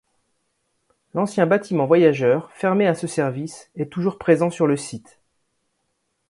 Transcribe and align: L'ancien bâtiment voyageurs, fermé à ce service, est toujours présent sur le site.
L'ancien 1.13 1.45
bâtiment 1.45 1.85
voyageurs, 1.85 2.49
fermé 2.53 2.87
à 2.87 2.95
ce 2.95 3.05
service, 3.05 3.69
est 3.75 3.91
toujours 3.91 4.17
présent 4.17 4.49
sur 4.49 4.65
le 4.65 4.75
site. 4.75 5.19